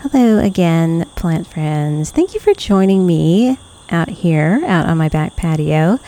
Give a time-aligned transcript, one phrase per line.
[0.00, 2.10] Hello again, plant friends.
[2.10, 3.58] Thank you for joining me
[3.90, 5.98] out here, out on my back patio.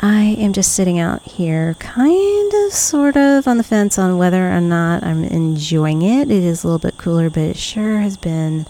[0.00, 4.50] I am just sitting out here, kind of, sort of, on the fence on whether
[4.50, 6.30] or not I'm enjoying it.
[6.30, 8.66] It is a little bit cooler, but it sure has been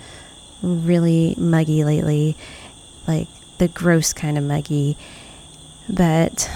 [0.63, 2.37] really muggy lately,
[3.09, 4.99] like the gross kind of muggy.
[5.89, 6.51] But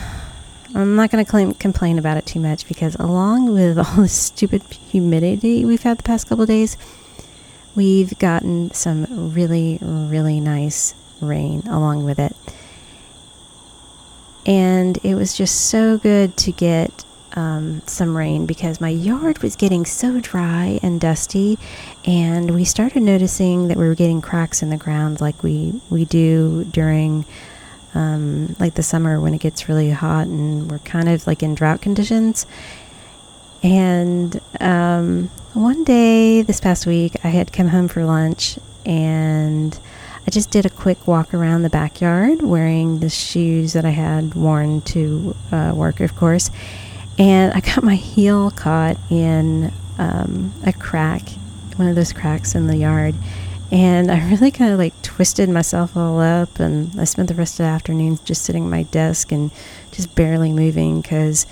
[0.77, 4.62] I'm not going to complain about it too much because, along with all the stupid
[4.62, 6.77] humidity we've had the past couple days,
[7.75, 12.37] we've gotten some really, really nice rain along with it.
[14.45, 19.57] And it was just so good to get um, some rain because my yard was
[19.57, 21.59] getting so dry and dusty,
[22.05, 26.05] and we started noticing that we were getting cracks in the ground like we we
[26.05, 27.24] do during
[27.97, 31.55] um, like the summer when it gets really hot and we're kind of like in
[31.55, 32.47] drought conditions.
[33.63, 39.79] And um, one day this past week, I had come home for lunch and
[40.27, 44.35] I just did a quick walk around the backyard wearing the shoes that I had
[44.35, 46.51] worn to uh, work, of course.
[47.19, 51.23] And I got my heel caught in um, a crack,
[51.77, 53.15] one of those cracks in the yard.
[53.72, 56.60] And I really kind of like twisted myself all up.
[56.60, 59.50] And I spent the rest of the afternoon just sitting at my desk and
[59.90, 61.46] just barely moving because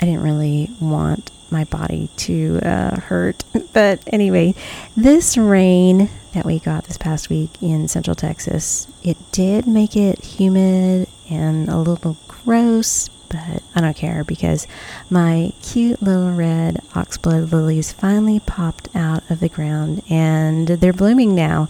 [0.00, 3.44] I didn't really want my body to uh, hurt.
[3.72, 4.54] But anyway,
[4.96, 10.24] this rain that we got this past week in Central Texas, it did make it
[10.24, 14.66] humid and a little gross, but I don't care because
[15.10, 21.34] my cute little red oxblood lilies finally popped out of the ground and they're blooming
[21.34, 21.68] now.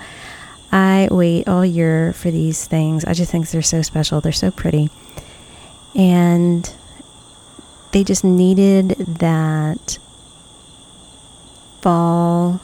[0.70, 3.04] I wait all year for these things.
[3.04, 4.20] I just think they're so special.
[4.20, 4.90] They're so pretty.
[5.94, 6.70] And
[7.92, 9.98] they just needed that
[11.80, 12.60] fall,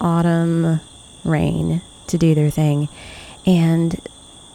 [0.00, 0.80] autumn
[1.22, 2.88] rain to do their thing.
[3.46, 4.00] And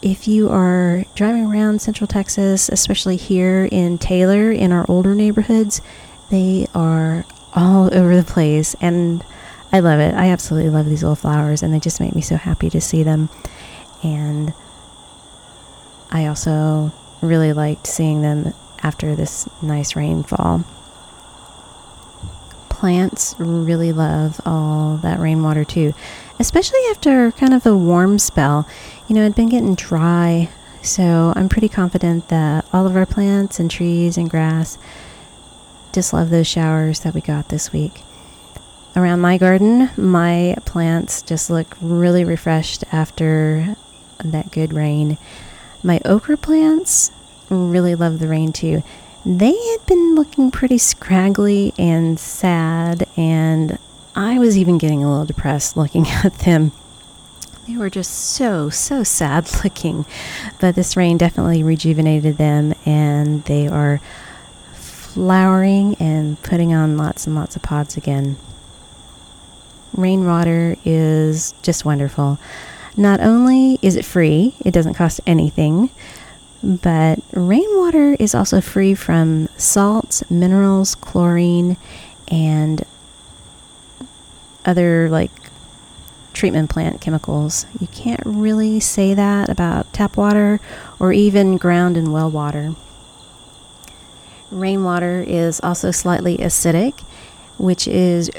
[0.02, 5.82] if you are driving around Central Texas, especially here in Taylor, in our older neighborhoods,
[6.30, 8.76] they are all over the place.
[8.82, 9.24] And
[9.72, 10.16] I love it.
[10.16, 13.04] I absolutely love these little flowers, and they just make me so happy to see
[13.04, 13.30] them.
[14.04, 14.54] And
[16.12, 20.64] I also really liked seeing them after this nice rainfall.
[22.70, 25.94] Plants really love all that rainwater too,
[26.40, 28.68] especially after kind of a warm spell.
[29.10, 30.50] You know, it'd been getting dry,
[30.84, 34.78] so I'm pretty confident that all of our plants and trees and grass
[35.92, 38.04] just love those showers that we got this week.
[38.96, 43.76] Around my garden, my plants just look really refreshed after
[44.24, 45.18] that good rain.
[45.82, 47.12] My okra plants
[47.50, 48.84] really love the rain too.
[49.26, 53.80] They had been looking pretty scraggly and sad, and
[54.16, 56.74] I was even getting a little depressed looking at them.
[57.70, 60.08] They were just so, so sad looking.
[60.60, 64.02] But this rain definitely rejuvenated them, and they are
[64.74, 68.38] flowering and putting on lots and lots of pods again.
[69.96, 72.40] Rainwater is just wonderful.
[72.98, 75.92] Not only is it free, it doesn't cost anything,
[76.64, 81.78] but rainwater is also free from salts, minerals, chlorine,
[82.30, 82.84] and
[84.66, 85.32] other like
[86.40, 87.66] treatment plant chemicals.
[87.82, 90.62] You can't really say that about tap water
[90.98, 92.76] or even ground and well water.
[94.50, 97.02] Rainwater is also slightly acidic,
[97.58, 98.32] which is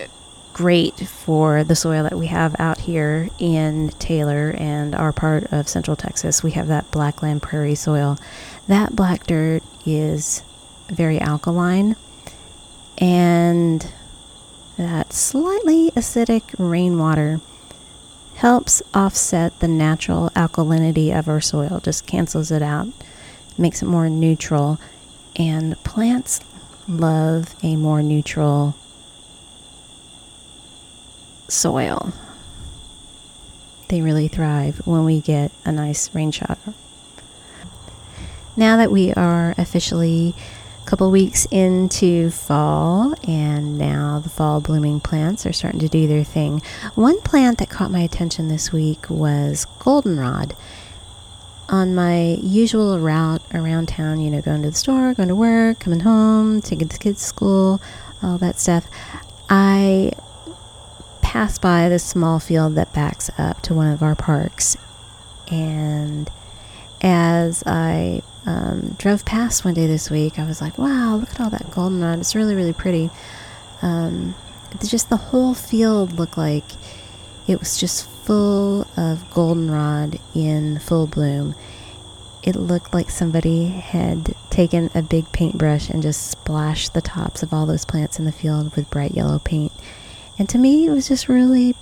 [0.55, 5.69] great for the soil that we have out here in Taylor and our part of
[5.69, 6.43] central Texas.
[6.43, 8.19] We have that blackland prairie soil.
[8.67, 10.43] That black dirt is
[10.88, 11.97] very alkaline,
[12.97, 13.87] and
[14.79, 17.43] that slightly acidic rainwater
[18.40, 22.88] helps offset the natural alkalinity of our soil, just cancels it out,
[23.58, 24.81] makes it more neutral.
[25.37, 26.40] And plants
[26.88, 28.75] love a more neutral
[31.48, 32.14] soil.
[33.88, 36.56] They really thrive when we get a nice rain shower.
[38.56, 40.34] Now that we are officially
[40.90, 46.25] couple weeks into fall, and now the fall blooming plants are starting to do their
[46.25, 46.60] thing.
[46.96, 50.56] One plant that caught my attention this week was goldenrod.
[51.69, 55.78] On my usual route around town, you know, going to the store, going to work,
[55.78, 57.81] coming home, taking the kids to school,
[58.20, 58.88] all that stuff,
[59.48, 60.10] I
[61.22, 64.76] pass by this small field that backs up to one of our parks.
[65.52, 66.28] And
[67.00, 71.40] as I um, drove past one day this week, I was like, wow, look at
[71.40, 72.20] all that goldenrod.
[72.20, 73.10] It's really, really pretty.
[73.82, 74.34] Um,
[74.82, 76.64] just the whole field looked like
[77.46, 81.54] it was just full of goldenrod in full bloom.
[82.42, 87.52] It looked like somebody had taken a big paintbrush and just splashed the tops of
[87.52, 89.72] all those plants in the field with bright yellow paint.
[90.38, 91.75] And to me, it was just really,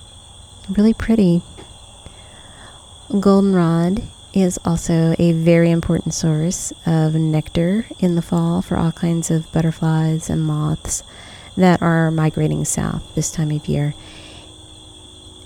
[0.69, 1.43] really pretty.
[3.20, 4.02] Goldenrod
[4.38, 9.50] is also a very important source of nectar in the fall for all kinds of
[9.52, 11.02] butterflies and moths
[11.56, 13.94] that are migrating south this time of year.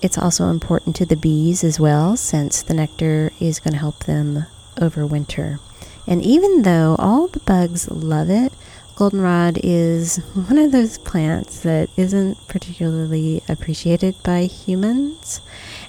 [0.03, 4.01] It's also important to the bees as well, since the nectar is going to help
[4.05, 4.47] them
[4.77, 5.59] overwinter.
[6.07, 8.53] And even though all the bugs love it,
[8.97, 15.41] goldenrod is one of those plants that isn't particularly appreciated by humans.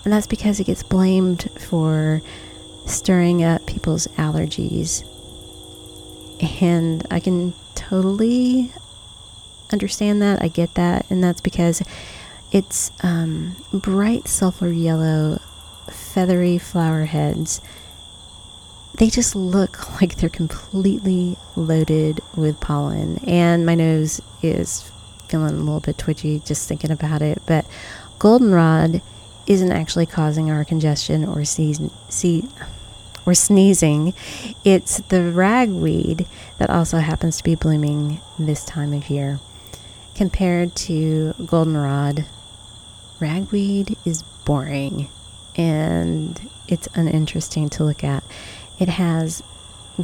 [0.03, 2.21] And that's because it gets blamed for
[2.85, 5.07] stirring up people's allergies.
[6.61, 8.71] And I can totally
[9.71, 10.41] understand that.
[10.41, 11.09] I get that.
[11.09, 11.81] And that's because
[12.51, 15.39] it's um, bright sulfur yellow,
[15.89, 17.61] feathery flower heads.
[18.97, 23.19] They just look like they're completely loaded with pollen.
[23.25, 24.91] And my nose is
[25.27, 27.41] feeling a little bit twitchy just thinking about it.
[27.47, 27.65] But
[28.19, 29.01] goldenrod
[29.47, 32.47] isn't actually causing our congestion or season, see,
[33.25, 34.13] or sneezing.
[34.63, 36.25] It's the ragweed
[36.57, 39.39] that also happens to be blooming this time of year.
[40.15, 42.25] Compared to goldenrod,
[43.19, 45.09] ragweed is boring
[45.55, 48.23] and it's uninteresting to look at.
[48.79, 49.43] It has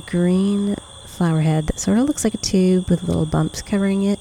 [0.05, 0.75] green
[1.05, 4.19] flower head that sort of looks like a tube with little bumps covering it.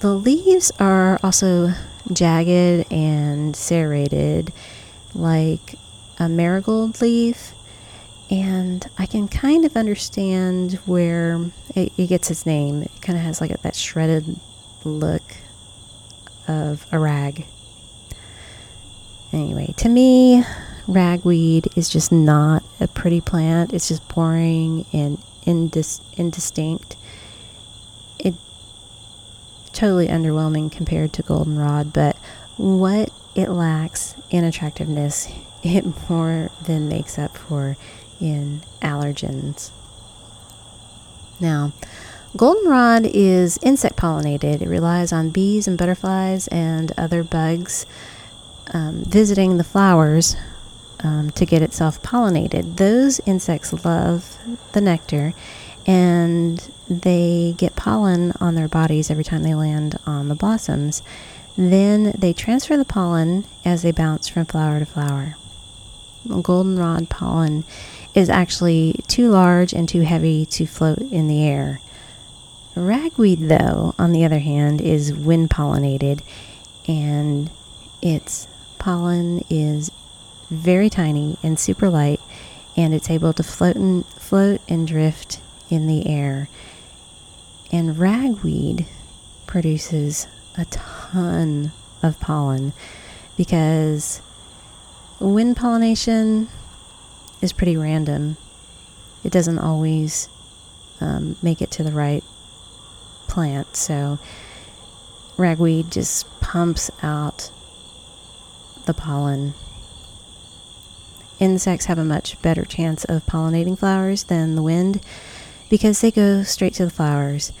[0.00, 1.70] The leaves are also
[2.12, 4.52] jagged and serrated
[5.14, 5.74] like
[6.18, 7.52] a marigold leaf
[8.30, 11.40] and I can kind of understand where
[11.74, 12.82] it, it gets its name.
[12.82, 14.38] It kind of has like a, that shredded
[14.84, 15.22] look
[16.46, 17.46] of a rag.
[19.32, 20.44] Anyway, to me,
[20.86, 23.72] ragweed is just not a pretty plant.
[23.72, 26.96] It's just boring and indis- indistinct.
[28.18, 28.34] It
[29.72, 32.16] totally underwhelming compared to goldenrod, but
[32.56, 35.28] what it lacks in attractiveness,
[35.62, 37.76] it more than makes up for
[38.20, 39.70] in allergens.
[41.40, 41.72] Now,
[42.36, 44.60] goldenrod is insect pollinated.
[44.62, 47.86] It relies on bees and butterflies and other bugs
[48.74, 50.36] um, visiting the flowers
[51.00, 52.76] um, to get itself pollinated.
[52.76, 54.38] Those insects love
[54.72, 55.32] the nectar
[55.86, 61.02] and they get pollen on their bodies every time they land on the blossoms.
[61.56, 65.36] Then they transfer the pollen as they bounce from flower to flower.
[66.28, 67.64] Goldenrod pollen
[68.14, 71.80] is actually too large and too heavy to float in the air.
[72.74, 76.20] Ragweed, though, on the other hand, is wind pollinated
[76.86, 77.50] and
[78.00, 78.46] its
[78.78, 79.90] pollen is
[80.50, 82.20] very tiny and super light
[82.76, 86.48] and it's able to float and float and drift in the air.
[87.72, 88.86] And ragweed
[89.46, 92.72] produces a ton of pollen
[93.36, 94.20] because
[95.20, 96.48] wind pollination
[97.40, 98.36] is pretty random.
[99.24, 100.28] It doesn't always
[101.00, 102.24] um, make it to the right
[103.26, 103.76] plant.
[103.76, 104.18] So
[105.36, 107.50] ragweed just pumps out
[108.86, 109.54] the pollen.
[111.38, 115.00] Insects have a much better chance of pollinating flowers than the wind
[115.70, 117.52] because they go straight to the flowers.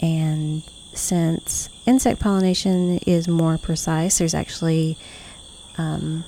[0.00, 0.62] And
[0.94, 4.96] since insect pollination is more precise, there's actually
[5.76, 6.24] um,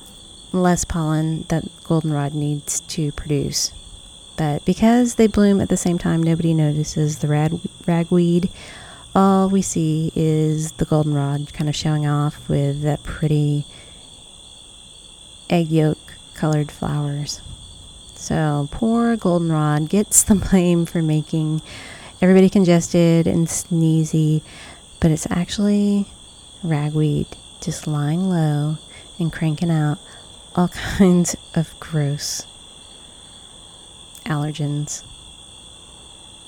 [0.56, 3.72] less pollen that goldenrod needs to produce.
[4.36, 8.50] But because they bloom at the same time, nobody notices the rag- ragweed.
[9.14, 13.64] All we see is the goldenrod kind of showing off with that pretty
[15.48, 15.98] egg yolk
[16.34, 17.40] colored flowers.
[18.14, 21.62] So poor goldenrod gets the blame for making
[22.20, 24.42] everybody congested and sneezy,
[25.00, 26.06] but it's actually
[26.62, 27.26] ragweed
[27.60, 28.76] just lying low
[29.18, 29.98] and cranking out
[30.56, 32.46] all kinds of gross
[34.24, 35.04] allergens.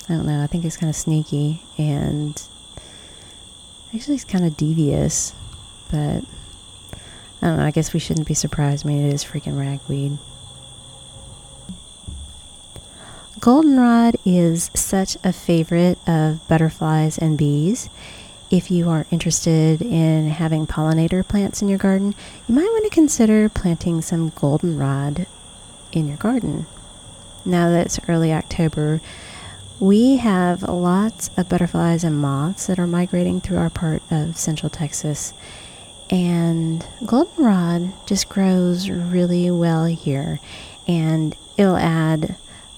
[0.09, 0.43] I don't know.
[0.43, 2.41] I think it's kind of sneaky and
[3.93, 5.33] actually it's kind of devious,
[5.91, 6.23] but
[7.41, 7.63] I don't know.
[7.63, 8.85] I guess we shouldn't be surprised.
[8.85, 10.17] I mean, it is freaking ragweed.
[13.39, 17.89] Goldenrod is such a favorite of butterflies and bees.
[18.51, 22.15] If you are interested in having pollinator plants in your garden,
[22.47, 25.27] you might want to consider planting some goldenrod
[25.91, 26.65] in your garden.
[27.45, 29.01] Now that it's early October,
[29.79, 34.71] we have lots of butterflies and moths that are migrating through our part of central
[34.71, 35.31] Texas.
[36.09, 40.39] And goldenrod just grows really well here.
[40.87, 42.35] And it'll add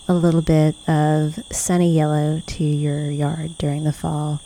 [0.10, 4.42] a little bit of sunny yellow to your yard during the fall.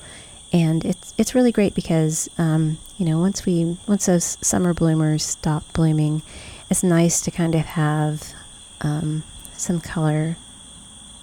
[0.55, 5.21] And it's it's really great because um, you know once we once those summer bloomers
[5.21, 6.21] stop blooming,
[6.69, 8.33] it's nice to kind of have
[8.79, 10.38] um, some color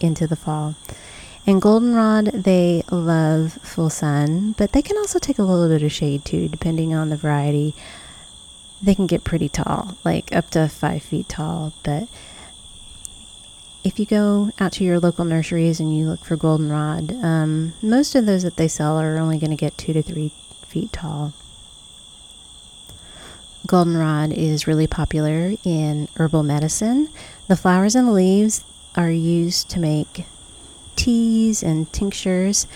[0.01, 0.75] into the fall.
[1.47, 5.91] And goldenrod, they love full sun, but they can also take a little bit of
[5.91, 7.75] shade too, depending on the variety.
[8.83, 12.07] They can get pretty tall, like up to five feet tall, but
[13.85, 18.15] if you go out to your local nurseries and you look for goldenrod, um, most
[18.15, 20.31] of those that they sell are only going to get two to three
[20.67, 21.33] feet tall.
[23.67, 27.09] Goldenrod is really popular in herbal medicine.
[27.49, 28.65] The flowers and leaves
[28.97, 30.27] are used to make
[30.97, 32.67] teas and tinctures.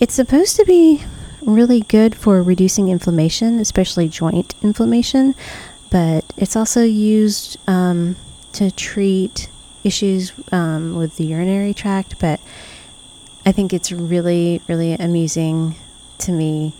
[0.00, 1.04] It's supposed to be
[1.42, 5.34] really good for reducing inflammation, especially joint inflammation,
[5.90, 8.16] but it's also used um,
[8.52, 9.48] to treat
[9.88, 12.38] issues um, with the urinary tract, but
[13.44, 15.74] I think it's really, really amusing
[16.18, 16.74] to me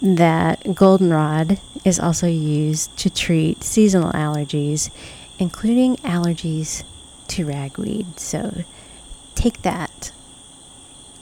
[0.00, 4.90] that goldenrod is also used to treat seasonal allergies,
[5.38, 6.84] including allergies
[7.28, 8.18] to ragweed.
[8.18, 8.64] So
[9.34, 10.12] take that,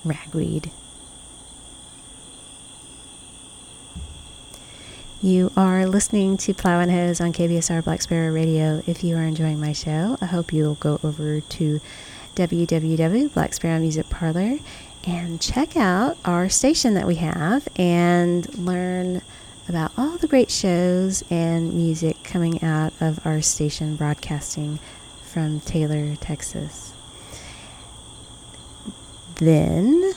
[0.04, 0.70] ragweed.
[5.22, 8.82] You are listening to Plow and Hose on KBSR Black Sparrow Radio.
[8.86, 11.80] If you are enjoying my show, I hope you'll go over to
[12.36, 13.34] www.
[13.34, 14.60] Black Sparrow Music Parlor
[15.06, 19.20] and check out our station that we have and learn
[19.68, 24.78] about all the great shows and music coming out of our station broadcasting
[25.22, 26.94] from Taylor, Texas.
[29.34, 30.14] Then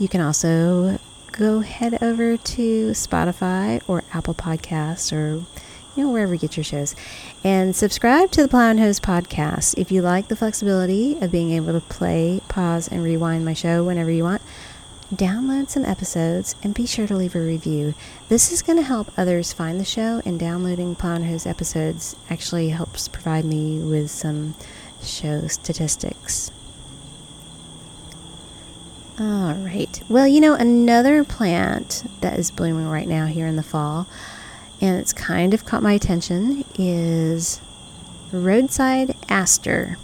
[0.00, 0.98] you can also
[1.32, 5.44] go head over to Spotify or Apple Podcasts or
[5.96, 6.94] you know wherever you get your shows
[7.42, 9.78] and subscribe to the Plow and Hose podcast.
[9.78, 13.82] If you like the flexibility of being able to play, pause, and rewind my show
[13.82, 14.42] whenever you want,
[15.14, 17.94] download some episodes and be sure to leave a review.
[18.28, 22.14] This is going to help others find the show, and downloading Plow and Hose episodes
[22.30, 24.54] actually helps provide me with some
[25.02, 26.50] show statistics.
[29.20, 30.02] All right.
[30.08, 34.06] Well, you know, another plant that is blooming right now here in the fall,
[34.80, 37.60] and it's kind of caught my attention, is
[38.32, 39.98] roadside aster.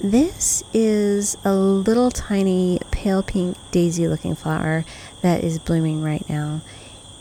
[0.00, 4.86] This is a little tiny pale pink daisy looking flower
[5.20, 6.62] that is blooming right now.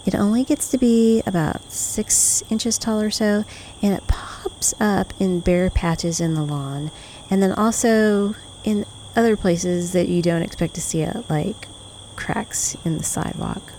[0.05, 3.43] It only gets to be about six inches tall or so,
[3.81, 6.89] and it pops up in bare patches in the lawn,
[7.29, 11.67] and then also in other places that you don't expect to see it, like
[12.15, 13.73] cracks in the sidewalk.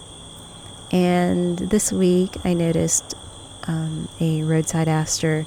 [0.90, 3.14] And this week I noticed
[3.66, 5.46] um, a roadside aster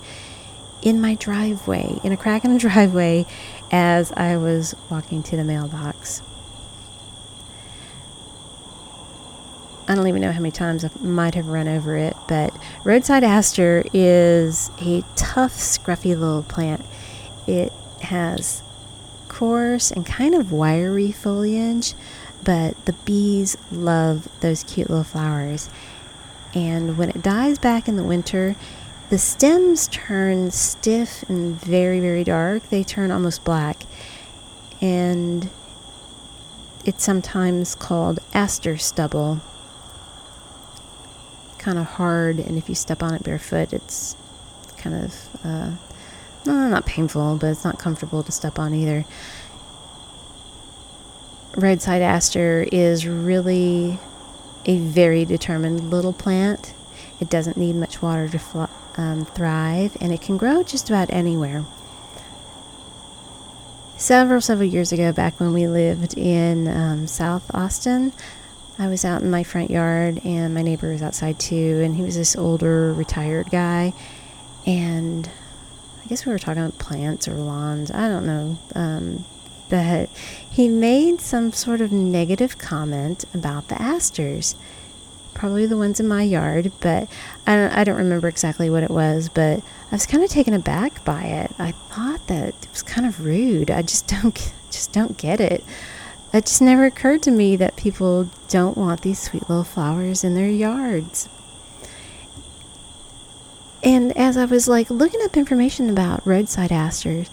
[0.81, 3.25] in my driveway, in a crack in the driveway,
[3.71, 6.21] as I was walking to the mailbox.
[9.87, 13.23] I don't even know how many times I might have run over it, but roadside
[13.23, 16.83] aster is a tough, scruffy little plant.
[17.45, 18.63] It has
[19.35, 21.93] coarse and kind of wiry foliage,
[22.43, 25.69] but the bees love those cute little flowers.
[26.53, 28.55] And when it dies back in the winter,
[29.09, 32.69] the stems turn stiff and very, very dark.
[32.69, 33.83] They turn almost black.
[34.79, 35.49] And
[36.85, 39.41] it's sometimes called aster stubble.
[41.57, 44.15] Kind of hard, and if you step on it barefoot, it's
[44.77, 45.71] kind of uh,
[46.53, 49.05] no, not painful, but it's not comfortable to step on either.
[51.55, 53.97] Roadside aster is really
[54.65, 56.73] a very determined little plant.
[57.19, 58.65] It doesn't need much water to fl-
[58.97, 61.63] um, thrive, and it can grow just about anywhere.
[63.97, 68.11] Several, several years ago, back when we lived in um, South Austin,
[68.77, 72.01] I was out in my front yard, and my neighbor was outside too, and he
[72.01, 73.93] was this older, retired guy,
[74.65, 75.29] and
[76.05, 77.89] I guess we were talking about plants or lawns.
[77.89, 78.59] I don't know.
[78.75, 79.25] Um,
[79.69, 80.09] but
[80.49, 84.55] he made some sort of negative comment about the asters.
[85.33, 87.09] Probably the ones in my yard, but
[87.47, 90.53] I don't, I don't remember exactly what it was, but I was kind of taken
[90.53, 91.51] aback by it.
[91.57, 93.71] I thought that it was kind of rude.
[93.71, 94.35] I just don't
[94.69, 95.63] just don't get it.
[96.33, 100.35] It just never occurred to me that people don't want these sweet little flowers in
[100.35, 101.29] their yards.
[103.85, 107.29] And as I was like looking up information about roadside asters,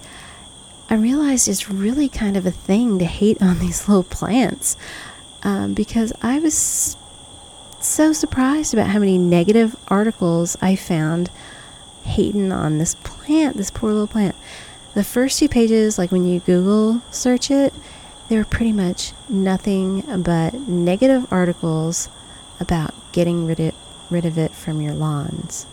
[0.90, 4.76] I realized it's really kind of a thing to hate on these little plants
[5.42, 6.96] um, because I was
[7.80, 11.30] so surprised about how many negative articles I found
[12.04, 14.36] hating on this plant, this poor little plant.
[14.92, 17.72] The first two pages, like when you Google search it,
[18.28, 22.10] they were pretty much nothing but negative articles
[22.60, 23.74] about getting rid of,
[24.10, 25.66] rid of it from your lawns.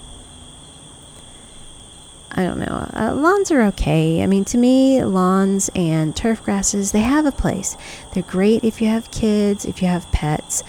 [2.40, 2.90] I don't know.
[2.94, 4.24] Uh, lawns are okay.
[4.24, 7.76] I mean, to me, lawns and turf grasses, they have a place.
[8.14, 10.64] They're great if you have kids, if you have pets.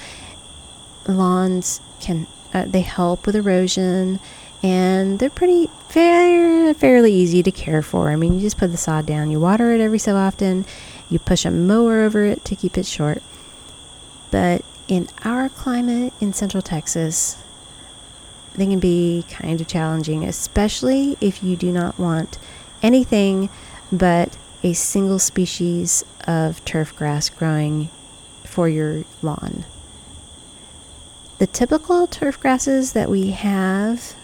[1.06, 4.18] Lawns can, uh, they help with erosion
[4.64, 8.10] and they're pretty fair, fairly easy to care for.
[8.10, 10.66] I mean, you just put the sod down, you water it every so often,
[11.08, 13.22] you push a mower over it to keep it short.
[14.32, 17.40] But in our climate in central Texas,
[18.60, 22.38] they can be kind of challenging, especially if you do not want
[22.82, 23.48] anything
[23.90, 27.88] but a single species of turf grass growing
[28.44, 29.64] for your lawn.
[31.38, 34.14] The typical turf grasses that we have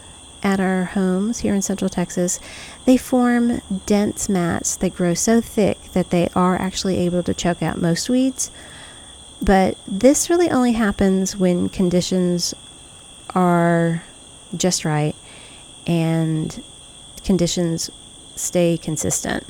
[0.42, 2.38] at our homes here in central Texas,
[2.84, 7.62] they form dense mats that grow so thick that they are actually able to choke
[7.62, 8.50] out most weeds.
[9.40, 12.54] But this really only happens when conditions
[13.34, 14.02] are
[14.54, 15.14] just right
[15.86, 16.62] and
[17.24, 17.90] conditions
[18.34, 19.44] stay consistent.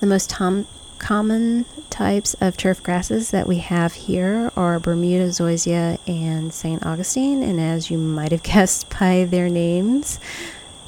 [0.00, 0.66] The most tom-
[0.98, 6.84] common types of turf grasses that we have here are Bermuda zoysia and St.
[6.84, 10.18] Augustine, and as you might have guessed by their names,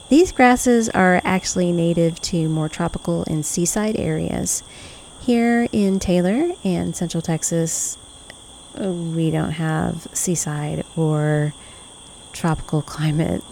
[0.08, 4.62] these grasses are actually native to more tropical and seaside areas.
[5.20, 7.98] Here in Taylor and Central Texas,
[8.78, 11.54] we don't have seaside or
[12.36, 13.42] tropical climate.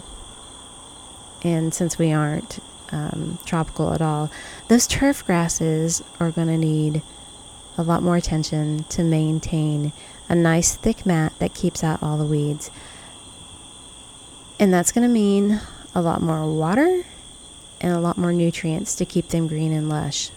[1.42, 2.58] And since we aren't
[2.92, 4.30] um, tropical at all,
[4.68, 7.02] those turf grasses are going to need
[7.76, 9.92] a lot more attention to maintain
[10.28, 12.70] a nice thick mat that keeps out all the weeds.
[14.58, 15.60] And that's going to mean
[15.94, 17.02] a lot more water
[17.80, 20.30] and a lot more nutrients to keep them green and lush.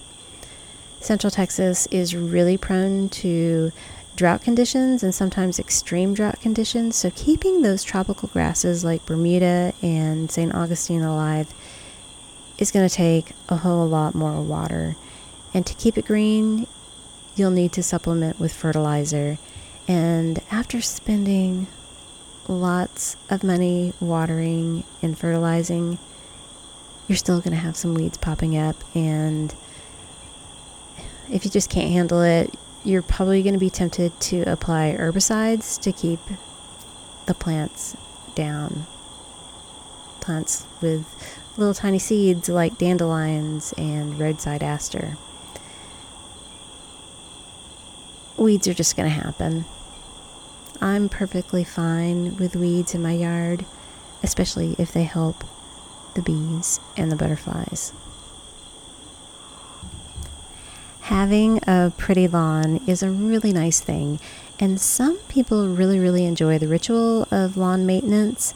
[1.00, 3.72] Central Texas is really prone to
[4.17, 6.97] drought conditions and sometimes extreme drought conditions.
[6.97, 10.53] So, keeping those tropical grasses like Bermuda and St.
[10.53, 11.53] Augustine alive
[12.58, 14.95] is going to take a whole lot more water.
[15.53, 16.67] And to keep it green,
[17.36, 19.38] you'll need to supplement with fertilizer.
[19.88, 21.67] And after spending
[22.47, 25.99] lots of money watering and fertilizing,
[27.08, 28.75] you're still going to have some weeds popping up.
[28.95, 29.53] And
[31.32, 32.53] if you just can't handle it,
[32.88, 36.21] you're probably going to be tempted to apply herbicides to keep
[37.26, 37.97] the plants
[38.34, 38.86] down.
[40.21, 41.06] Plants with
[41.58, 45.17] little tiny seeds like dandelions and roadside aster.
[48.38, 49.65] Weeds are just going to happen.
[50.80, 53.65] I'm perfectly fine with weeds in my yard,
[54.23, 55.43] especially if they help
[56.15, 57.91] the bees and the butterflies.
[61.08, 64.20] Having a pretty lawn is a really nice thing,
[64.60, 68.54] and some people really, really enjoy the ritual of lawn maintenance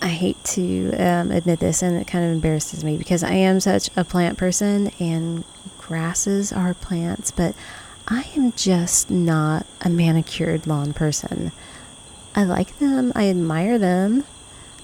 [0.00, 3.58] I hate to um, admit this, and it kind of embarrasses me because I am
[3.60, 5.44] such a plant person, and
[5.76, 7.54] grasses are plants, but
[8.06, 11.52] I am just not a manicured lawn person.
[12.34, 14.24] I like them, I admire them,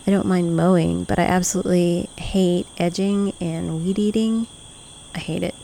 [0.07, 4.49] I don't mind mowing, but I absolutely hate edging and weed eating.
[5.15, 5.55] I hate it.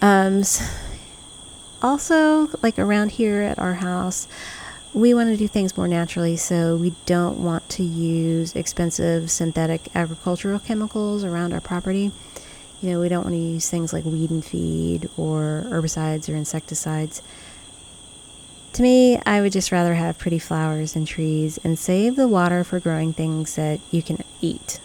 [0.00, 0.42] Um,
[1.82, 4.28] also, like around here at our house,
[4.94, 9.94] we want to do things more naturally, so we don't want to use expensive synthetic
[9.94, 12.12] agricultural chemicals around our property.
[12.80, 16.36] You know, we don't want to use things like weed and feed or herbicides or
[16.36, 17.20] insecticides.
[18.74, 22.64] To me, I would just rather have pretty flowers and trees and save the water
[22.64, 24.80] for growing things that you can eat.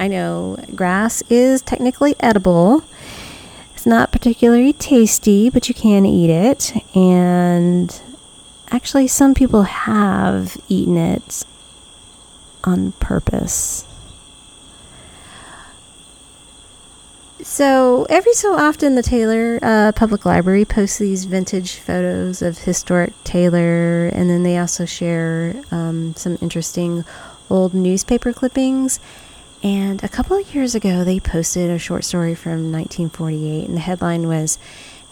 [0.00, 2.82] I know grass is technically edible.
[3.74, 6.72] It's not particularly tasty, but you can eat it.
[6.96, 7.96] And
[8.72, 11.44] Actually, some people have eaten it
[12.62, 13.84] on purpose.
[17.42, 23.12] So every so often, the Taylor uh, Public Library posts these vintage photos of historic
[23.24, 27.04] Taylor, and then they also share um, some interesting
[27.48, 29.00] old newspaper clippings.
[29.62, 33.80] And a couple of years ago, they posted a short story from 1948, and the
[33.80, 34.58] headline was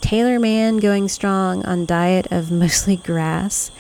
[0.01, 3.71] Taylor Man Going Strong on Diet of Mostly Grass.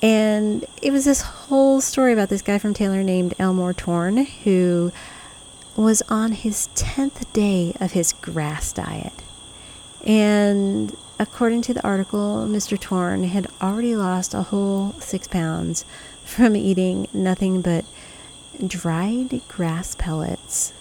[0.00, 4.92] And it was this whole story about this guy from Taylor named Elmore Torn who
[5.74, 9.12] was on his 10th day of his grass diet.
[10.04, 12.78] And according to the article, Mr.
[12.78, 15.84] Torn had already lost a whole six pounds
[16.24, 17.84] from eating nothing but
[18.66, 20.72] dried grass pellets,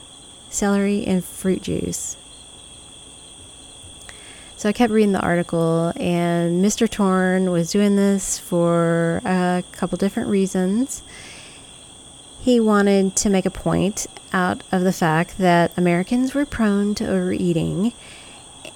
[0.50, 2.18] celery, and fruit juice.
[4.58, 6.90] So I kept reading the article, and Mr.
[6.90, 11.04] Torn was doing this for a couple different reasons.
[12.40, 17.08] He wanted to make a point out of the fact that Americans were prone to
[17.08, 17.94] overeating,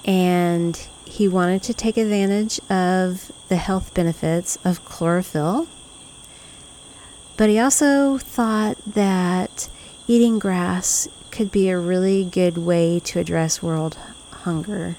[0.04, 5.66] and he wanted to take advantage of the health benefits of chlorophyll.
[7.36, 9.68] But he also thought that
[10.06, 13.96] eating grass could be a really good way to address world
[14.30, 14.96] hunger.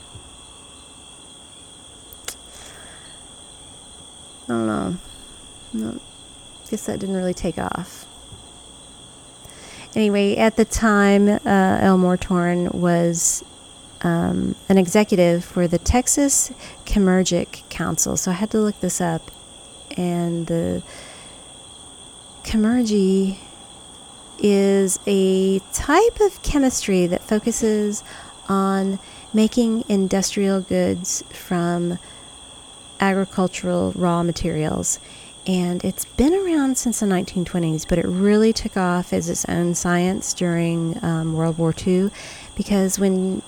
[4.45, 4.95] I don't know.
[5.73, 5.99] No,
[6.69, 8.05] guess that didn't really take off.
[9.95, 13.43] Anyway, at the time, uh, Elmore Torn was
[14.01, 16.51] um, an executive for the Texas
[16.85, 18.17] Chemurgic Council.
[18.17, 19.29] So I had to look this up.
[19.95, 20.81] And the
[22.43, 23.37] Chemurgy
[24.39, 28.03] is a type of chemistry that focuses
[28.49, 28.99] on
[29.33, 31.97] making industrial goods from
[32.99, 34.99] agricultural raw materials.
[35.45, 39.75] And it's been around since the 1920s, but it really took off as its own
[39.75, 42.11] science during um, World War II
[42.55, 43.41] because when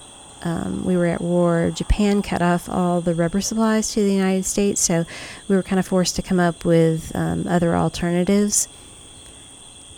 [0.44, 4.46] um, we were at war, Japan cut off all the rubber supplies to the United
[4.46, 5.06] States, so
[5.48, 8.68] we were kind of forced to come up with um, other alternatives.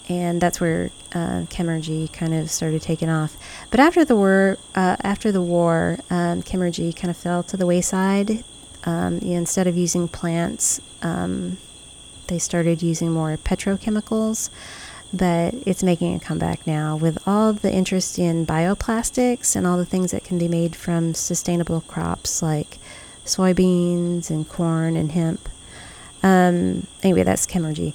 [0.09, 3.35] And that's where uh, kind of started taking off.
[3.71, 6.41] But after the war, uh, after the war, um,
[6.93, 8.43] kind of fell to the wayside
[8.85, 11.57] um, instead of using plants, um,
[12.27, 14.49] they started using more petrochemicals.
[15.13, 19.85] But it's making a comeback now with all the interest in bioplastics and all the
[19.85, 22.77] things that can be made from sustainable crops like
[23.23, 25.47] soybeans and corn and hemp.
[26.23, 27.93] Um, anyway, that's Chemurgy.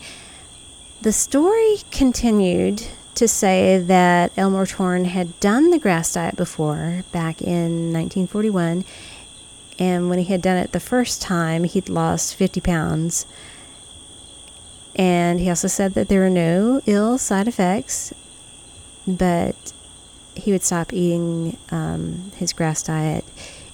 [1.02, 2.86] The story continued
[3.16, 8.84] to say that Elmore Torn had done the grass diet before back in 1941
[9.80, 13.26] and when he had done it the first time, he'd lost 50 pounds.
[14.94, 18.12] And he also said that there were no ill side effects,
[19.04, 19.72] but
[20.36, 23.24] he would stop eating um, his grass diet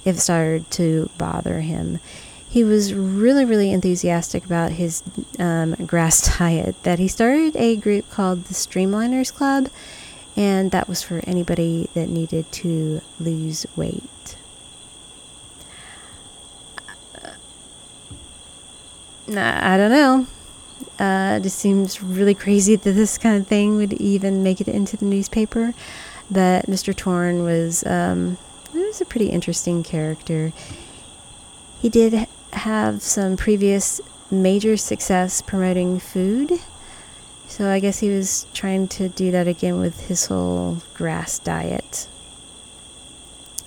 [0.03, 2.01] if it started to bother him.
[2.50, 5.02] He was really, really enthusiastic about his
[5.38, 9.68] um, grass diet, that he started a group called the Streamliners Club,
[10.37, 14.37] and that was for anybody that needed to lose weight.
[19.37, 20.26] I don't know.
[20.98, 24.68] Uh, it just seems really crazy that this kind of thing would even make it
[24.68, 25.74] into the newspaper.
[26.30, 26.94] But Mr.
[26.96, 28.38] Torn was um,
[28.72, 30.52] was a pretty interesting character.
[31.80, 32.26] He did
[32.59, 36.53] have some previous major success promoting food.
[37.49, 42.07] So I guess he was trying to do that again with his whole grass diet.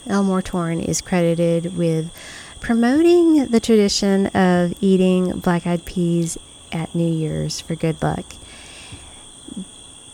[0.08, 2.12] Elmore Torn is credited with
[2.60, 6.38] promoting the tradition of eating black eyed peas
[6.72, 8.26] at New Year's for good luck.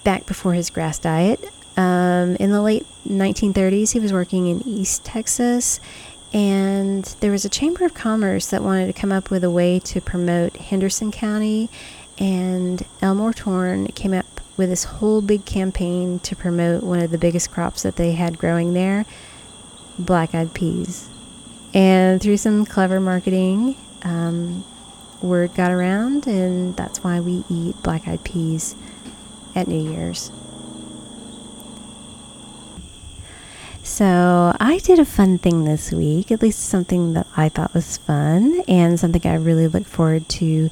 [0.03, 1.43] Back before his grass diet,
[1.75, 5.79] um, in the late 1930s, he was working in East Texas,
[6.33, 9.79] and there was a Chamber of Commerce that wanted to come up with a way
[9.79, 11.69] to promote Henderson County,
[12.17, 14.25] and Elmore Torn came up
[14.57, 18.37] with this whole big campaign to promote one of the biggest crops that they had
[18.37, 19.05] growing there
[19.99, 21.09] black eyed peas.
[21.73, 24.63] And through some clever marketing, um,
[25.21, 28.75] word got around, and that's why we eat black eyed peas
[29.55, 30.31] at New Year's.
[33.87, 37.95] So, I did a fun thing this week, at least something that I thought was
[37.97, 40.69] fun, and something I really look forward to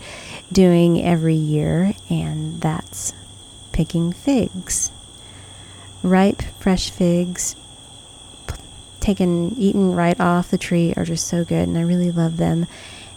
[0.51, 3.13] doing every year, and that's
[3.71, 4.91] picking figs.
[6.03, 7.55] Ripe, fresh figs
[8.99, 12.67] taken, eaten right off the tree are just so good, and I really love them.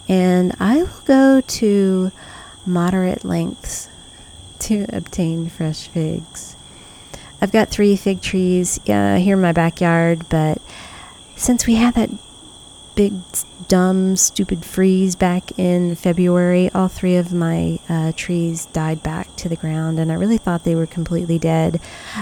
[0.07, 2.11] And I will go to
[2.65, 3.89] moderate lengths
[4.59, 6.55] to obtain fresh figs.
[7.41, 10.61] I've got three fig trees uh, here in my backyard, but
[11.35, 12.09] since we had that
[12.95, 13.13] big,
[13.69, 19.47] dumb, stupid freeze back in February, all three of my uh, trees died back to
[19.47, 21.79] the ground, and I really thought they were completely dead.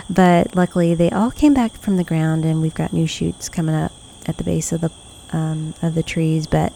[0.07, 3.73] But luckily, they all came back from the ground, and we've got new shoots coming
[3.73, 3.91] up
[4.27, 4.91] at the base of the
[5.33, 6.45] um, of the trees.
[6.45, 6.73] But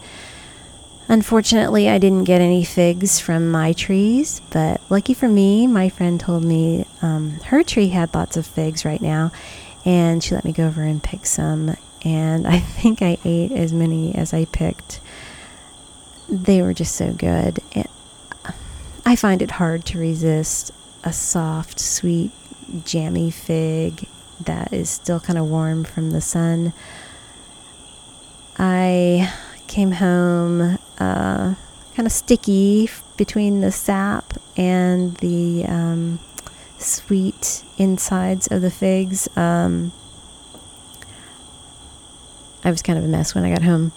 [1.12, 4.42] unfortunately, I didn't get any figs from my trees.
[4.50, 8.86] But lucky for me, my friend told me um, her tree had lots of figs
[8.86, 9.32] right now,
[9.86, 13.74] and she let me go over and pick some and I think I ate as
[13.74, 15.00] many as I picked.
[16.30, 17.60] They were just so good.
[17.74, 17.90] It,
[19.06, 20.72] I find it hard to resist
[21.04, 22.32] a soft, sweet,
[22.86, 24.08] jammy fig
[24.40, 26.74] that is still kind of warm from the sun.
[28.58, 29.34] I
[29.72, 31.56] came home uh,
[31.96, 36.20] kind of sticky between the sap and the um,
[36.78, 39.30] sweet insides of the figs.
[39.38, 39.94] Um,
[42.66, 43.94] I was kind of a mess when I got home.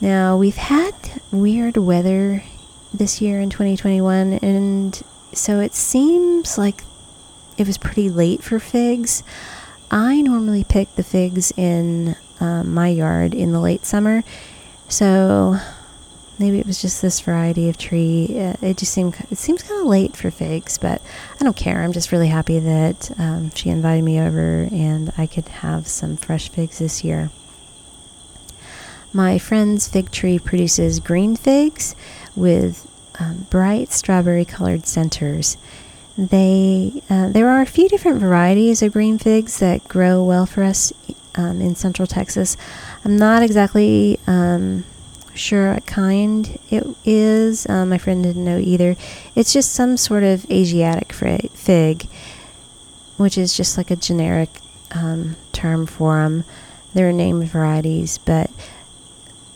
[0.00, 0.94] Now, we've had
[1.32, 2.44] weird weather
[2.94, 6.84] this year in 2021, and so it seems like
[7.58, 9.24] it was pretty late for figs.
[9.90, 14.24] I normally pick the figs in um, my yard in the late summer,
[14.88, 15.58] so
[16.40, 18.26] maybe it was just this variety of tree.
[18.62, 21.02] It just seemed it seems kind of late for figs, but
[21.38, 21.82] I don't care.
[21.82, 26.16] I'm just really happy that um, she invited me over and I could have some
[26.16, 27.30] fresh figs this year.
[29.12, 31.94] My friend's fig tree produces green figs
[32.34, 35.58] with um, bright strawberry colored centers.
[36.16, 40.62] They uh, there are a few different varieties of green figs that grow well for
[40.62, 40.92] us
[41.36, 42.56] um, in Central Texas.
[43.04, 44.84] I'm not exactly um,
[45.34, 47.68] sure what kind it is.
[47.68, 48.96] Um, my friend didn't know either.
[49.34, 52.08] It's just some sort of Asiatic fig,
[53.16, 54.50] which is just like a generic
[54.92, 56.44] um, term for them.
[56.94, 58.50] They're named varieties, but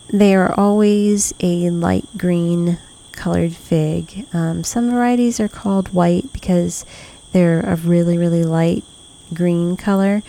[0.09, 2.79] they are always a light green
[3.13, 4.27] colored fig.
[4.33, 6.85] Um, some varieties are called white because
[7.33, 8.85] they're a really, really light
[9.33, 10.23] green color,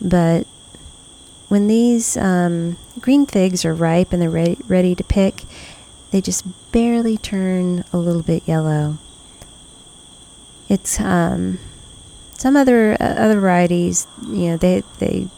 [0.00, 0.46] but
[1.48, 5.42] when these um, green figs are ripe and they're ready, to pick,
[6.10, 8.98] they just barely turn a little bit yellow.
[10.68, 11.58] It's um,
[12.34, 15.28] some other uh, other varieties, you know, they they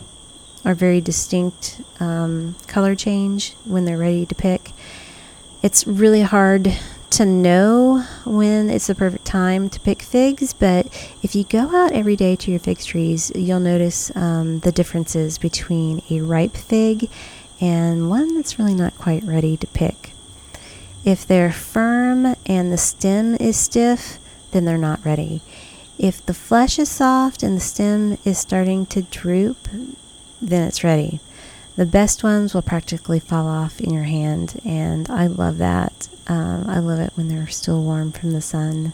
[0.65, 4.73] are very distinct um, color change when they're ready to pick.
[5.63, 6.77] It's really hard
[7.11, 10.87] to know when it's the perfect time to pick figs, but
[11.23, 15.37] if you go out every day to your fig trees, you'll notice um, the differences
[15.39, 17.11] between a ripe fig
[17.61, 20.13] and one that's really not quite ready to pick.
[21.05, 24.19] If they're firm and the stem is stiff,
[24.53, 25.43] then they're not ready.
[25.99, 29.69] If the flesh is soft and the stem is starting to droop,
[30.41, 31.21] then it's ready.
[31.77, 36.09] The best ones will practically fall off in your hand, and I love that.
[36.31, 38.93] Um, I love it when they're still warm from the sun.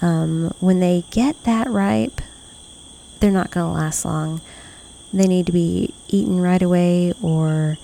[0.00, 2.22] Um, when they get that ripe,
[3.20, 4.40] they're not going to last long.
[5.12, 7.76] They need to be eaten right away or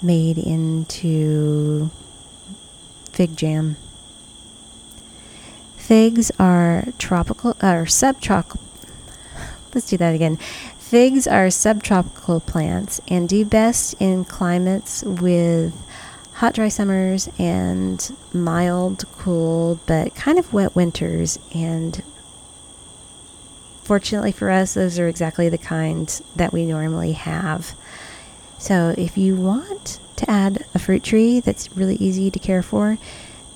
[0.00, 1.90] made into
[3.10, 3.76] fig jam.
[5.76, 8.60] Figs are tropical or subtropical.
[9.74, 10.36] Let's do that again.
[10.78, 15.74] Figs are subtropical plants and do best in climates with
[16.44, 21.38] hot, dry summers and mild, cool, but kind of wet winters.
[21.54, 22.02] And
[23.82, 27.74] fortunately for us, those are exactly the kind that we normally have.
[28.58, 32.98] So if you want to add a fruit tree that's really easy to care for,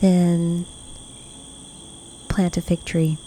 [0.00, 0.64] then
[2.28, 3.18] plant a fig tree.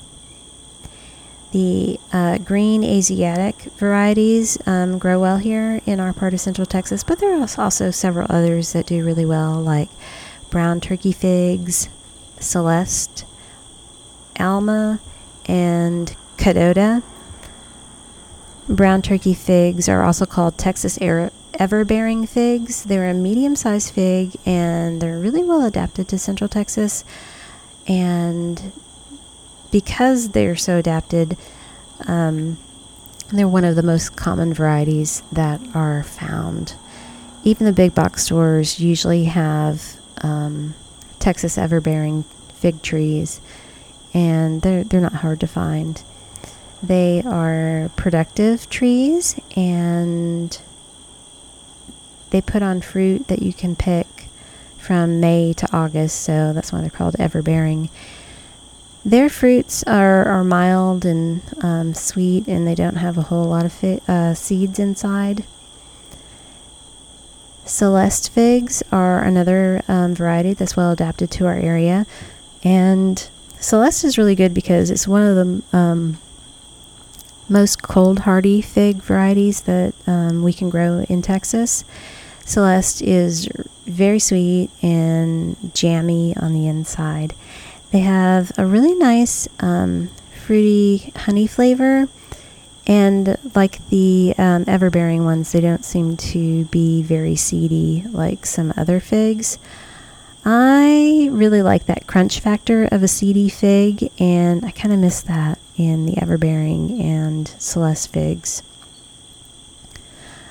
[1.51, 7.03] The uh, green Asiatic varieties um, grow well here in our part of Central Texas,
[7.03, 9.89] but there are also several others that do really well, like
[10.49, 11.89] brown turkey figs,
[12.39, 13.25] Celeste,
[14.39, 14.99] Alma,
[15.45, 17.03] and Kadota.
[18.69, 22.83] Brown turkey figs are also called Texas everbearing figs.
[22.83, 27.03] They're a medium sized fig and they're really well adapted to Central Texas.
[27.87, 28.71] And
[29.71, 31.37] because they're so adapted,
[32.07, 32.57] um,
[33.31, 36.75] they're one of the most common varieties that are found.
[37.43, 40.75] Even the big box stores usually have um,
[41.19, 43.41] Texas everbearing fig trees,
[44.13, 46.03] and they're they're not hard to find.
[46.83, 50.59] They are productive trees, and
[52.31, 54.07] they put on fruit that you can pick
[54.77, 56.21] from May to August.
[56.21, 57.89] So that's why they're called everbearing
[59.03, 63.65] Their fruits are, are mild and um, sweet, and they don't have a whole lot
[63.65, 65.43] of fi- uh, seeds inside.
[67.65, 72.05] Celeste figs are another um, variety that's well adapted to our area.
[72.63, 73.27] And
[73.59, 76.17] Celeste is really good because it's one of the um,
[77.49, 81.83] most cold hardy fig varieties that um, we can grow in Texas.
[82.45, 83.47] Celeste is
[83.85, 87.33] very sweet and jammy on the inside.
[87.91, 90.09] They have a really nice um,
[90.45, 92.07] fruity honey flavor,
[92.87, 98.73] and like the um, everbearing ones, they don't seem to be very seedy like some
[98.77, 99.57] other figs.
[100.43, 105.21] I really like that crunch factor of a seedy fig, and I kind of miss
[105.21, 108.63] that in the everbearing and Celeste figs.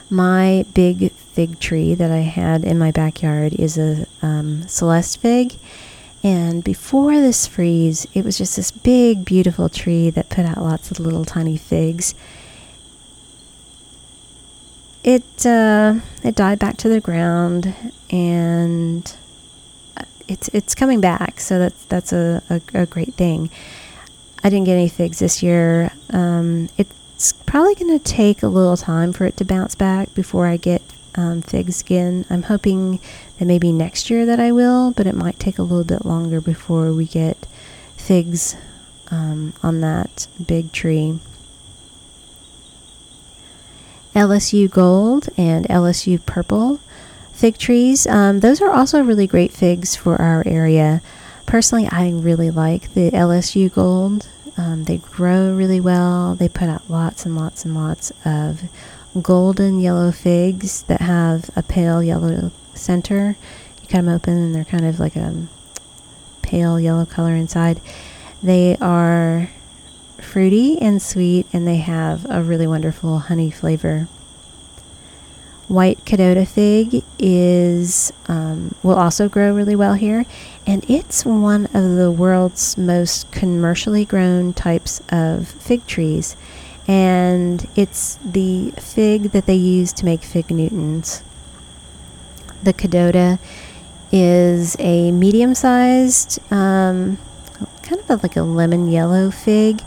[0.09, 5.55] My big fig tree that I had in my backyard is a um, Celeste fig,
[6.23, 10.91] and before this freeze, it was just this big, beautiful tree that put out lots
[10.91, 12.15] of little tiny figs.
[15.03, 17.75] It uh, it died back to the ground,
[18.11, 19.11] and
[20.29, 21.41] it's it's coming back.
[21.41, 23.51] So that's that's a, a, a great thing.
[24.45, 25.91] I didn't get any figs this year.
[26.11, 30.47] Um, it's probably going to take a little time for it to bounce back before
[30.47, 30.83] I get
[31.15, 32.25] um, figs again.
[32.31, 33.01] I'm hoping
[33.39, 36.41] that maybe next year that I will, but it might take a little bit longer
[36.41, 37.47] before we get
[37.97, 38.57] figs
[39.11, 41.19] um, on that big tree.
[44.15, 46.81] LSU Gold and LSU Purple
[47.41, 48.07] fig trees.
[48.07, 51.01] Um, those are also really great figs for our area.
[51.47, 54.29] Personally, I really like the LSU Gold.
[54.59, 56.35] Um, they grow really well.
[56.35, 58.63] They put out lots and lots and lots of
[59.21, 63.37] golden yellow figs that have a pale yellow center.
[63.83, 65.47] You cut them open and they're kind of like a
[66.43, 67.81] pale yellow color inside.
[68.43, 69.51] They are
[70.19, 74.09] fruity and sweet and they have a really wonderful honey flavor.
[75.69, 80.27] White Kadota fig is um, will also grow really well here,
[80.67, 86.35] and it's one of the world's most commercially grown types of fig trees
[86.91, 91.23] and it's the fig that they use to make fig Newtons.
[92.65, 93.39] The Kadota
[94.11, 97.17] is a medium sized, um,
[97.85, 99.83] kind of a, like a lemon yellow fig,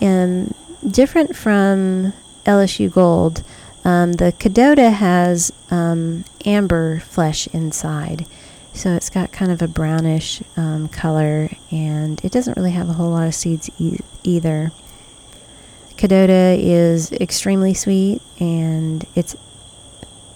[0.00, 0.54] and
[0.90, 2.14] different from
[2.46, 3.42] LSU Gold.
[3.84, 8.24] Um, the Kadota has um, amber flesh inside,
[8.72, 12.94] so it's got kind of a brownish um, color, and it doesn't really have a
[12.94, 14.72] whole lot of seeds e- either.
[16.00, 19.36] Kadota is extremely sweet and it's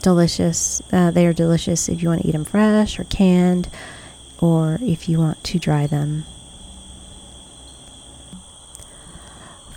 [0.03, 0.83] delicious.
[0.93, 3.71] Uh, they are delicious if you want to eat them fresh or canned
[4.41, 6.27] or if you want to dry them.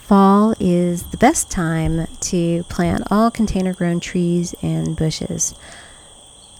[0.02, 5.56] Fall is the best time to plant all container grown trees and bushes.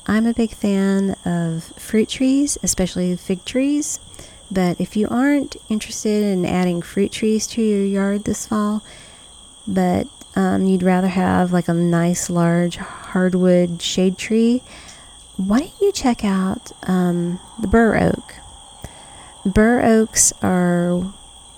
[0.06, 4.00] I'm a big fan of fruit trees, especially fig trees.
[4.50, 8.82] But if you aren't interested in adding fruit trees to your yard this fall,
[9.68, 14.62] but um, you'd rather have like a nice large hardwood shade tree,
[15.36, 18.36] why don't you check out um, the bur oak?
[19.46, 21.14] Bur oaks are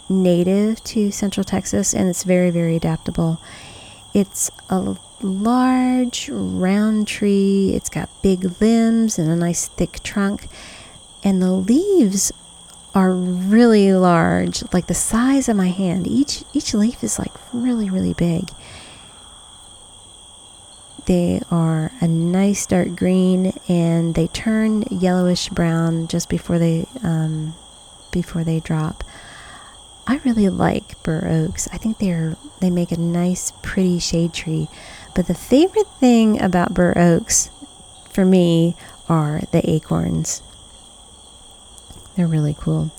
[0.10, 3.39] native to central Texas and it's very, very adaptable.
[4.13, 10.48] It's a large round tree, it's got big limbs and a nice thick trunk,
[11.24, 12.32] and the leaves
[12.95, 16.08] are really large, like the size of my hand.
[16.08, 18.49] Each each leaf is like really really big.
[21.06, 27.56] They are a nice dark green, and they turn yellowish brown just before they um,
[28.12, 29.04] before they drop.
[30.06, 31.67] I really like bur oaks.
[31.71, 34.67] I think they're they make a nice, pretty shade tree.
[35.15, 37.49] But the favorite thing about bur oaks,
[38.12, 38.75] for me,
[39.08, 40.41] are the acorns.
[42.19, 42.91] They're really cool.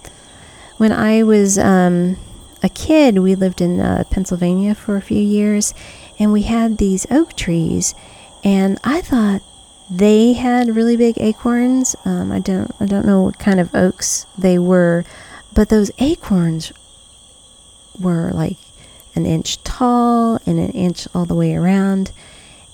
[0.78, 2.16] When I was um,
[2.62, 5.74] a kid, we lived in uh, Pennsylvania for a few years,
[6.18, 7.94] and we had these oak trees,
[8.42, 9.42] and I thought
[9.90, 11.94] they had really big acorns.
[12.06, 15.04] Um, I don't I don't know what kind of oaks they were,
[15.52, 16.72] but those acorns
[18.00, 18.56] were like
[19.14, 22.10] an inch tall and an inch all the way around,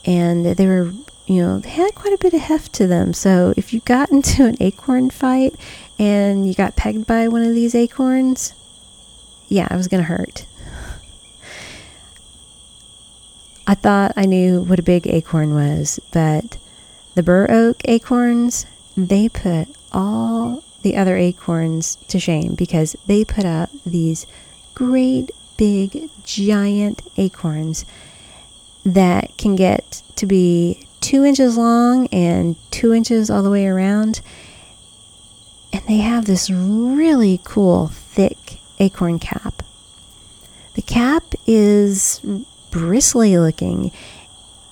[0.05, 0.93] and they were
[1.27, 3.13] you know they had quite a bit of heft to them.
[3.13, 5.57] So if you got into an acorn fight
[5.99, 8.53] and you got pegged by one of these acorns,
[9.49, 10.47] yeah, it was going to hurt.
[13.67, 16.57] I thought I knew what a big acorn was, but
[17.15, 18.67] the bur oak acorns,
[18.97, 24.27] they put all the other acorns to shame because they put out these
[24.75, 27.85] great big giant acorns
[28.85, 34.21] that can get to be two inches long and two inches all the way around.
[35.77, 39.63] And they have this really cool thick acorn cap.
[40.73, 42.23] The cap is
[42.71, 43.93] bristly looking.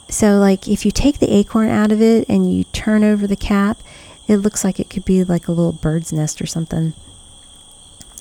[0.09, 3.37] So, like, if you take the acorn out of it and you turn over the
[3.37, 3.81] cap,
[4.29, 6.95] it looks like it could be like a little bird's nest or something.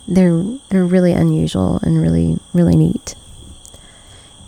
[0.06, 3.16] They're they're really unusual and really really neat.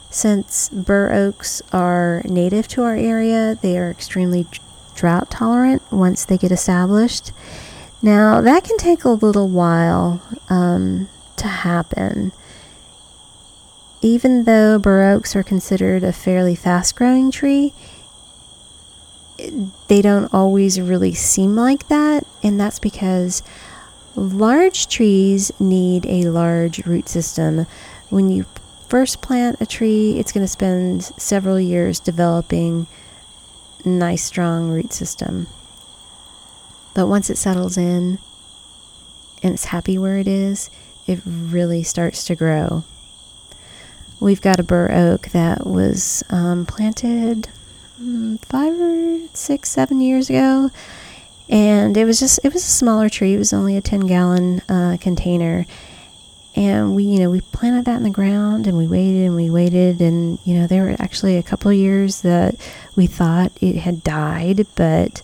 [0.10, 4.46] Since bur oaks are native to our area, they are extremely
[4.94, 7.32] drought tolerant once they get established.
[8.02, 12.32] Now that can take a little while um, to happen.
[14.02, 17.74] Even though bur oaks are considered a fairly fast growing tree,
[19.88, 23.42] they don't always really seem like that, and that's because
[24.16, 27.66] large trees need a large root system.
[28.10, 28.46] When you
[28.88, 32.88] first plant a tree, it's going to spend several years developing
[33.84, 35.48] nice strong root system.
[36.96, 38.18] But once it settles in
[39.44, 40.72] and it's happy where it is,
[41.06, 42.84] it really starts to grow.
[44.20, 47.50] We've got a bur oak that was um, planted
[48.02, 50.72] mm, five or six, seven years ago.
[51.50, 53.36] And it was just, it was a smaller tree.
[53.36, 55.68] It was only a 10 gallon uh, container.
[56.56, 59.50] And we, you know, we planted that in the ground and we waited and we
[59.50, 60.00] waited.
[60.00, 62.56] And, you know, there were actually a couple years that
[62.96, 65.22] we thought it had died, but,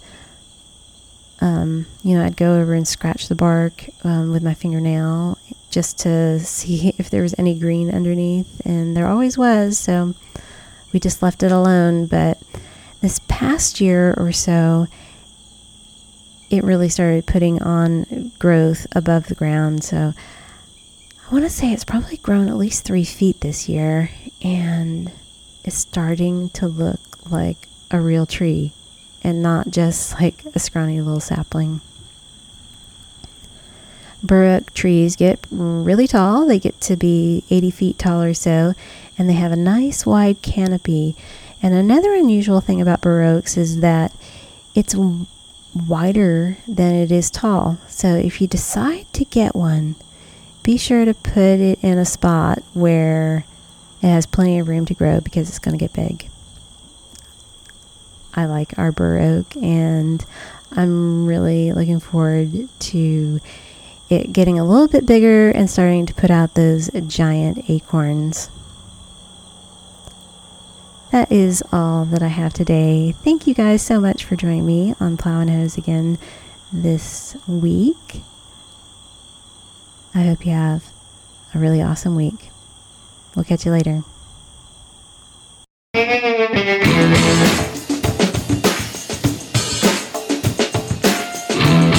[1.41, 5.37] um, you know, I'd go over and scratch the bark um, with my fingernail
[5.71, 8.61] just to see if there was any green underneath.
[8.65, 9.77] And there always was.
[9.77, 10.13] So
[10.93, 12.05] we just left it alone.
[12.05, 12.41] But
[13.01, 14.87] this past year or so,
[16.51, 19.83] it really started putting on growth above the ground.
[19.83, 20.13] So
[21.27, 24.11] I want to say it's probably grown at least three feet this year
[24.43, 25.11] and
[25.63, 26.99] it's starting to look
[27.31, 28.73] like a real tree
[29.23, 31.81] and not just like a scrawny little sapling.
[34.23, 36.45] Bur oak trees get really tall.
[36.45, 38.73] They get to be 80 feet tall or so,
[39.17, 41.15] and they have a nice wide canopy.
[41.63, 44.13] And another unusual thing about bur oaks is that
[44.75, 44.95] it's
[45.75, 47.77] wider than it is tall.
[47.87, 49.95] So if you decide to get one,
[50.63, 53.45] be sure to put it in a spot where
[54.01, 56.27] it has plenty of room to grow because it's going to get big.
[58.33, 60.25] I like our oak and
[60.71, 63.39] I'm really looking forward to
[64.09, 68.49] it getting a little bit bigger and starting to put out those giant acorns.
[71.11, 73.11] That is all that I have today.
[73.11, 76.17] Thank you guys so much for joining me on Plow and Hose again
[76.71, 78.21] this week.
[80.13, 80.85] I hope you have
[81.53, 82.49] a really awesome week.
[83.35, 84.03] We'll catch you later.